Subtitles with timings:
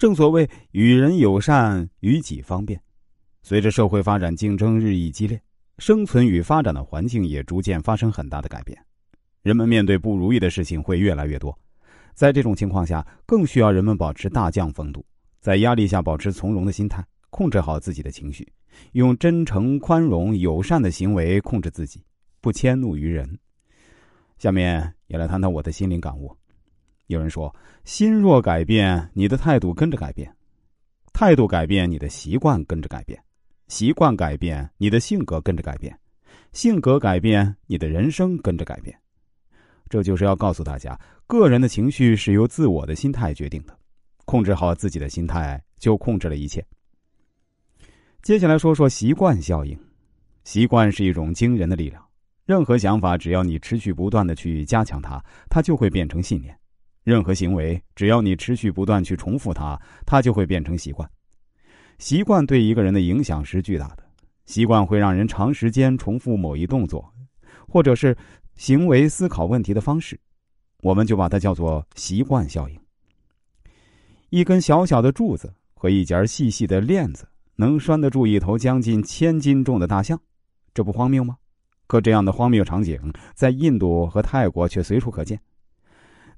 [0.00, 2.80] 正所谓与人友善，与己方便。
[3.42, 5.38] 随着社会发展，竞争日益激烈，
[5.76, 8.82] 生存与发展的环境也逐渐发生很大的改变。
[9.42, 11.54] 人们面对不如意的事情会越来越多，
[12.14, 15.04] 在这种情况下，更需要人们保持大将风度，
[15.38, 18.50] 在压力下保持从容的心态，控制好自己的情绪，
[18.92, 22.02] 用真诚、宽容、友善的行为控制自己，
[22.40, 23.38] 不迁怒于人。
[24.38, 26.34] 下面也来谈谈我的心灵感悟。
[27.10, 27.52] 有人说，
[27.84, 30.30] 心若改变，你的态度跟着改变；
[31.12, 33.18] 态度改变，你的习惯跟着改变；
[33.66, 35.92] 习惯改变，你的性格跟着改变；
[36.52, 38.96] 性格改变，你的人生跟着改变。
[39.88, 40.96] 这就是要告诉大家，
[41.26, 43.76] 个人的情绪是由自我的心态决定的，
[44.24, 46.64] 控制好自己的心态，就控制了一切。
[48.22, 49.76] 接下来说说习惯效应，
[50.44, 52.00] 习惯是一种惊人的力量，
[52.46, 56.54] 任何想法只要你持续不断的去加强它，它就会变成信念；
[57.02, 61.08] 任何行为只要你持续不断去重复它，它就会变成习惯。
[61.98, 64.04] 习惯对一个人的影响是巨大的，
[64.44, 67.12] 习惯会让人长时间重复某一动作，
[67.68, 68.16] 或者是。
[68.56, 70.20] 行为思考问题的方式，
[70.82, 72.78] 我们就把它叫做习惯效应。
[74.28, 80.20] 一根小小的柱子和一截细细的链子，能拴得住一头将近千斤重的大象，
[80.74, 81.38] 这不荒谬吗？
[81.86, 83.00] 可这样的荒谬场景
[83.34, 85.40] 在印度和泰国却随处可见。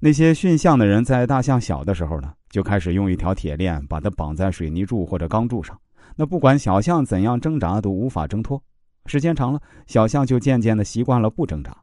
[0.05, 5.79] 那些驯象的人在大象小的时候呢，就开始用一条铁链把它绑在水泥柱或者钢柱上，
[6.17, 8.61] 那不管小象怎样挣扎都无法挣脱。
[9.05, 11.73] 时间长了，小象就渐渐的习惯了不挣扎。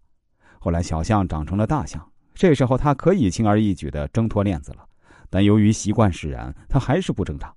[0.59, 4.85] 后来，小象长成了大象，这时候它可以轻而易举的挣脱链子了，
[5.31, 7.51] 但由于习惯使然，它还是不挣扎。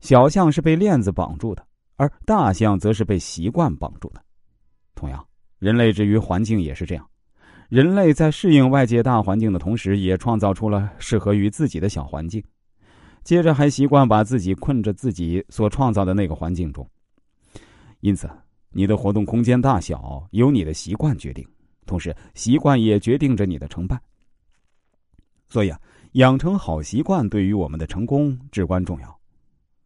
[0.00, 4.20] 小象是被链子绑住的，而大象则是被习惯绑住的。
[4.94, 5.26] 同样，
[5.58, 7.08] 人类之于环境也是这样，
[7.68, 12.42] 人类在适应外界大环境的同时，也创造出了适合于自己的小环境，
[13.24, 16.88] 接着还习惯把自己困着自己所创造的那个环境中。
[18.00, 18.30] 因此，
[18.70, 21.44] 你的活动空间大小由你的习惯决定。
[21.86, 24.00] 同时，习惯也决定着你的成败。
[25.48, 25.80] 所以啊，
[26.12, 29.18] 养成好习惯对于我们的成功至关重要。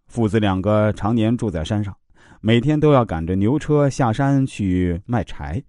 [0.07, 1.97] 父子两个常年住在山上，
[2.43, 5.63] 每天都要赶着牛车下山去卖柴。